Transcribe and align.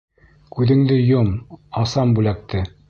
Күҙеңде 0.55 0.97
йом, 1.03 1.31
асам 1.85 2.19
бүләкте. 2.19 2.69